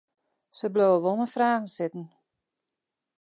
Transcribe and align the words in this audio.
Se 0.57 0.67
bliuwe 0.73 0.97
wol 1.03 1.17
mei 1.19 1.31
fragen 1.35 1.67
sitten. 1.75 2.05